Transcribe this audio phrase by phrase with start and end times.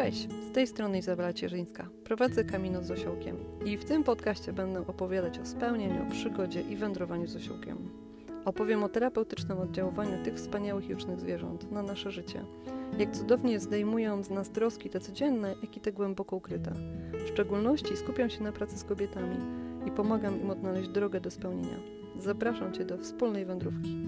[0.00, 1.88] Cześć, z tej strony Izabela Cierzyńska.
[2.04, 7.26] Prowadzę Kamino z Osiołkiem i w tym podcaście będę opowiadać o spełnieniu, przygodzie i wędrowaniu
[7.26, 7.90] z Osiołkiem.
[8.44, 12.44] Opowiem o terapeutycznym oddziaływaniu tych wspaniałych jucznych zwierząt na nasze życie.
[12.98, 16.72] Jak cudownie zdejmują z nas troski te codzienne, jak i te głęboko ukryte.
[17.24, 19.36] W szczególności skupiam się na pracy z kobietami
[19.86, 21.78] i pomagam im odnaleźć drogę do spełnienia.
[22.18, 24.06] Zapraszam Cię do wspólnej wędrówki.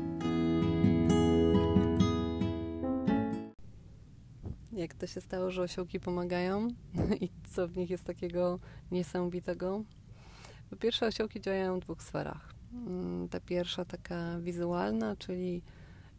[4.92, 6.68] Jak to się stało, że osiołki pomagają
[7.20, 8.58] i co w nich jest takiego
[8.90, 9.84] niesamowitego?
[10.70, 12.54] Po pierwsze, osiołki działają w dwóch sferach.
[12.72, 15.62] Mm, ta pierwsza taka wizualna, czyli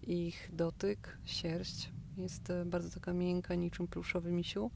[0.04, 4.72] ich dotyk, sierść jest e, bardzo taka miękka, niczym pluszowy misiu.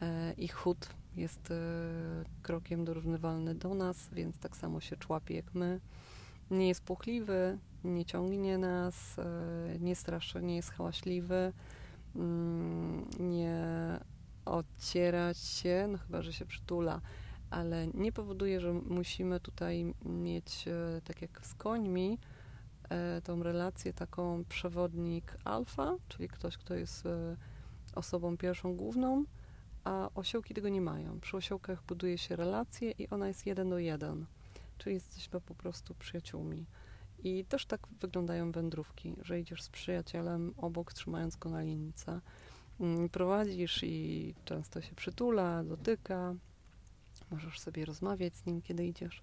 [0.00, 1.54] E, ich chód jest e,
[2.42, 5.80] krokiem dorównywalny do nas, więc tak samo się człapie jak my.
[6.50, 9.16] Nie jest płochliwy, nie ciągnie nas,
[9.80, 11.52] nie straszy, nie jest hałaśliwy
[13.18, 13.98] nie
[14.44, 17.00] odcierać się, no chyba, że się przytula,
[17.50, 22.18] ale nie powoduje, że musimy tutaj mieć, e, tak jak z końmi,
[22.88, 27.36] e, tą relację taką przewodnik alfa, czyli ktoś, kto jest e,
[27.94, 29.24] osobą pierwszą główną,
[29.84, 31.20] a osiołki tego nie mają.
[31.20, 34.26] Przy osiołkach buduje się relacje i ona jest jeden do jeden,
[34.78, 36.66] czyli jesteśmy po prostu przyjaciółmi.
[37.24, 42.20] I też tak wyglądają wędrówki, że idziesz z przyjacielem obok, trzymając go na lince.
[42.80, 46.34] Mm, prowadzisz i często się przytula, dotyka.
[47.30, 49.22] Możesz sobie rozmawiać z nim, kiedy idziesz.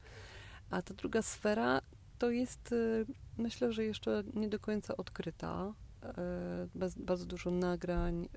[0.70, 1.82] A ta druga sfera
[2.20, 3.06] to jest, y,
[3.38, 5.74] myślę, że jeszcze nie do końca odkryta.
[6.04, 6.08] Y,
[6.76, 8.28] bez, bardzo dużo nagrań y,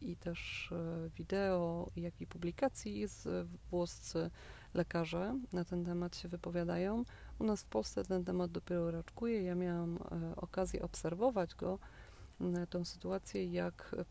[0.00, 0.72] i też
[1.16, 3.28] wideo, jak i publikacji jest
[3.70, 4.30] włoscy
[4.74, 7.04] lekarze na ten temat się wypowiadają.
[7.38, 9.42] U nas w Polsce ten temat dopiero raczkuje.
[9.42, 11.78] Ja miałam e, okazję obserwować go,
[12.70, 14.04] tą sytuację, jak e,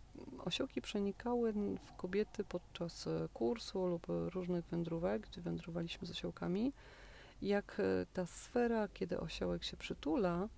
[0.46, 1.54] osiołki przenikały
[1.84, 6.74] w kobiety podczas e, kursu lub różnych wędrówek, gdzie wędrowaliśmy z osiołkami,
[7.42, 7.82] jak
[8.14, 10.50] ta sfera, kiedy osiołek się przytula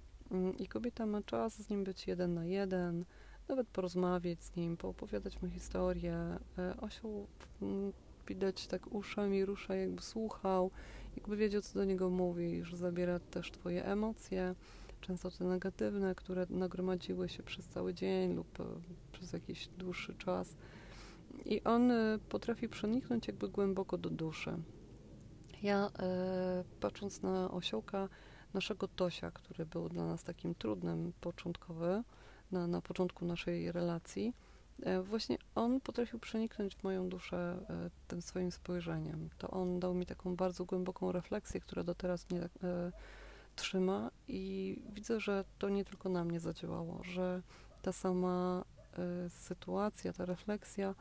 [0.60, 3.06] i kobieta ma czas z nim być jeden na jeden,
[3.48, 6.40] nawet porozmawiać z nim, poopowiadać mu historię.
[6.82, 7.28] Osioł
[8.28, 10.72] widać tak uszami rusza, jakby słuchał,
[11.18, 14.56] jakby wiedział, co do niego mówi, że zabiera też twoje emocje,
[15.02, 18.64] często te negatywne, które nagromadziły się przez cały dzień lub e,
[19.12, 20.56] przez jakiś dłuższy czas.
[21.46, 24.52] I on e, potrafi przeniknąć jakby głęboko do duszy.
[25.64, 28.10] Ja e, patrząc na osiołka
[28.54, 32.04] naszego Tosia, który był dla nas takim trudnym początkowy,
[32.52, 34.34] na, na początku naszej relacji,
[35.04, 39.30] właśnie on potrafił przeniknąć w moją duszę e, tym swoim spojrzeniem.
[39.38, 42.92] To on dał mi taką bardzo głęboką refleksję, która do teraz mnie e,
[43.56, 47.42] trzyma i widzę, że to nie tylko na mnie zadziałało, że
[47.82, 48.64] ta sama
[49.30, 50.96] sytuacja, ta refleksja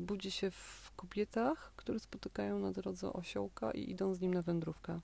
[0.00, 5.00] budzi się w kobietach, które spotykają na drodze osiołka i idą z nim na wędrówkę.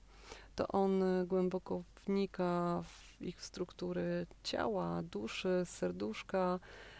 [0.55, 6.92] To on głęboko wnika w ich struktury ciała, duszy, serduszka, E,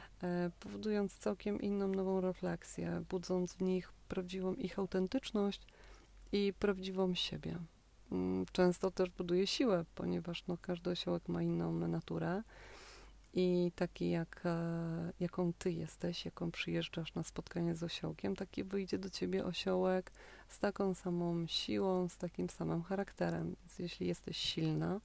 [0.60, 5.68] powodując całkiem inną, nową refleksję, budząc w nich prawdziwą ich autentyczność
[6.32, 7.58] i prawdziwą siebie.
[8.12, 12.44] Mm, często też buduje siłę, ponieważ no, każdy osiołek ma inną naturę
[13.34, 18.98] i taki jak, e, jaką ty jesteś, jaką przyjeżdżasz na spotkanie z osiołkiem, taki wyjdzie
[18.98, 20.12] do ciebie osiołek
[20.50, 23.56] z taką samą siłą, z takim samym charakterem.
[23.60, 25.02] Więc jeśli jesteś silna,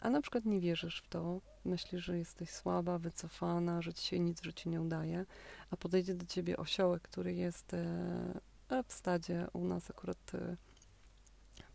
[0.00, 4.20] a na przykład nie wierzysz w to, myślisz, że jesteś słaba, wycofana, że ci się
[4.20, 5.26] nic w życiu nie udaje,
[5.70, 10.56] a podejdzie do ciebie osiołek, który jest e, w stadzie u nas akurat e,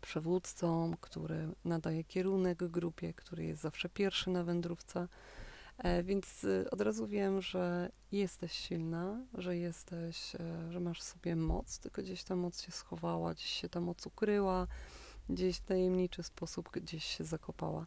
[0.00, 5.08] przewódcą, który nadaje kierunek grupie, który jest zawsze pierwszy na wędrówce.
[5.78, 10.32] E, więc od razu wiem, że jesteś silna, że jesteś,
[10.70, 14.06] że masz w sobie moc, tylko gdzieś ta moc się schowała, gdzieś się ta moc
[14.06, 14.66] ukryła,
[15.28, 17.86] gdzieś w tajemniczy sposób gdzieś się zakopała.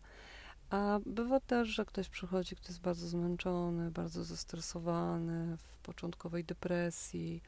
[0.70, 7.42] A bywa też, że ktoś przychodzi, kto jest bardzo zmęczony, bardzo zestresowany, w początkowej depresji,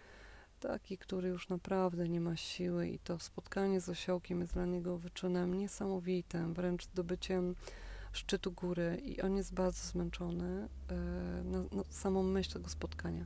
[0.59, 4.97] taki, który już naprawdę nie ma siły i to spotkanie z osiołkiem jest dla niego
[4.97, 7.55] wyczynem niesamowitym, wręcz zdobyciem
[8.11, 10.95] szczytu góry i on jest bardzo zmęczony e,
[11.43, 13.25] na, na samą myśl tego spotkania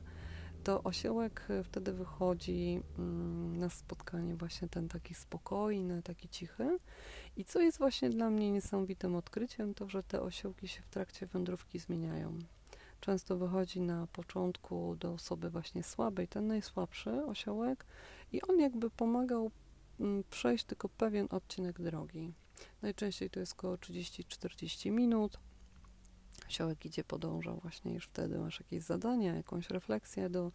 [0.66, 6.78] to osiołek e, wtedy wychodzi mm, na spotkanie właśnie ten taki spokojny, taki cichy.
[7.36, 11.26] I co jest właśnie dla mnie niesamowitym odkryciem, to że te osiołki się w trakcie
[11.26, 12.38] wędrówki zmieniają.
[13.00, 17.86] Często wychodzi na początku do osoby właśnie słabej, ten najsłabszy osiołek
[18.32, 19.50] i on jakby pomagał
[20.00, 22.32] mm, przejść tylko pewien odcinek drogi.
[22.82, 25.38] Najczęściej to jest około 30-40 minut
[26.48, 30.52] Siołek idzie, podąża właśnie już wtedy masz jakieś zadania, jakąś refleksję do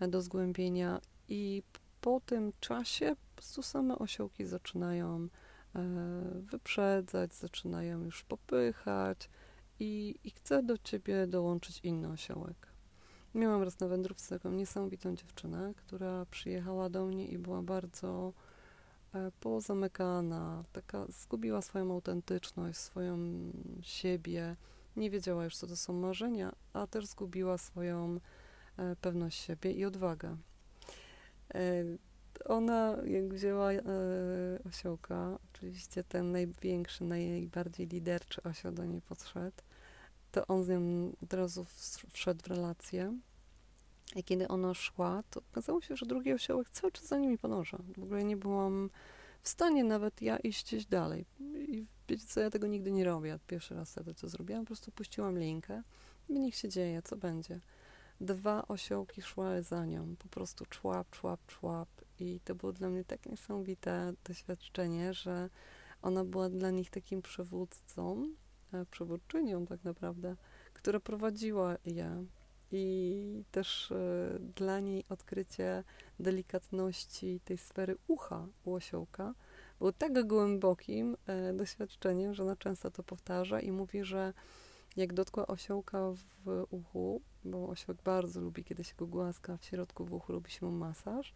[0.00, 1.62] do zgłębienia i
[2.00, 5.28] po tym czasie po prostu same osiołki zaczynają
[6.40, 9.30] wyprzedzać, zaczynają już popychać
[9.80, 12.66] i, i chce do ciebie dołączyć inny osiołek.
[13.34, 18.32] Miałam raz na wędrówce taką niesamowitą dziewczynę, która przyjechała do mnie i była bardzo
[19.14, 23.18] e, pozamykana, taka zgubiła swoją autentyczność, swoją
[23.82, 24.56] siebie,
[24.96, 28.20] nie wiedziała już, co to są marzenia, a też zgubiła swoją
[28.76, 30.36] e, pewność siebie i odwagę.
[31.54, 31.84] E,
[32.44, 33.82] ona, jak wzięła e,
[34.68, 39.56] osiołka, oczywiście ten największy, najbardziej liderczy osioł do niej podszedł,
[40.32, 41.66] to on z nią od razu
[42.10, 43.18] wszedł w relację.
[44.16, 47.78] I kiedy ona szła, to okazało się, że drugi osiołek cały czas za nimi podąża.
[47.96, 48.90] W ogóle nie byłam
[49.42, 51.24] w stanie nawet ja iść dalej.
[51.68, 53.38] I wiecie co, ja tego nigdy nie robię.
[53.46, 55.82] Pierwszy raz wtedy co zrobiłam, po prostu puściłam linkę
[56.28, 57.60] i niech się dzieje, co będzie.
[58.20, 61.88] Dwa osiołki szły za nią, po prostu człap, człap, człap.
[62.18, 65.50] I to było dla mnie tak niesamowite doświadczenie, że
[66.02, 68.28] ona była dla nich takim przywódcą,
[68.72, 70.36] e, przywódczynią tak naprawdę,
[70.74, 72.26] która prowadziła je.
[72.72, 75.84] I też y, dla niej odkrycie
[76.20, 79.34] delikatności tej sfery ucha u osiołka
[79.78, 81.16] było tak głębokim
[81.50, 84.32] y, doświadczeniem, że ona często to powtarza i mówi, że
[84.96, 86.12] jak dotkła osiołka
[86.44, 90.50] w uchu, bo osiołek bardzo lubi, kiedy się go głaska w środku w uchu, robi
[90.50, 91.34] się mu masaż,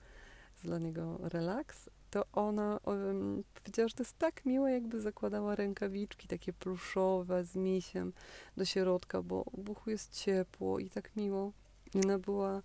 [0.52, 5.54] jest dla niego relaks, to ona um, powiedziała, że to jest tak miłe, jakby zakładała
[5.54, 8.12] rękawiczki takie pluszowe z misiem
[8.56, 11.52] do środka, bo w uchu jest ciepło i tak miło.
[11.94, 12.62] I ona była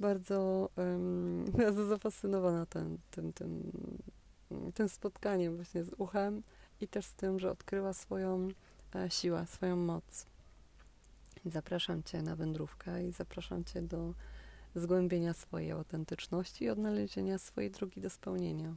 [0.00, 1.44] bardzo, um,
[1.88, 3.72] zafascynowana tym, tym, tym,
[4.74, 6.42] tym spotkaniem właśnie z uchem
[6.80, 8.48] i też z tym, że odkryła swoją
[8.94, 10.26] e, siłę, swoją moc.
[11.44, 14.14] Zapraszam Cię na wędrówkę i zapraszam Cię do
[14.74, 18.74] zgłębienia swojej autentyczności i odnalezienia swojej drogi do spełnienia.